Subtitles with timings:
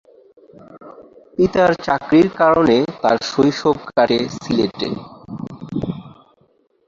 [1.35, 4.89] পিতার চাকরির কারণে তার শৈশব কাটে সিলেটে।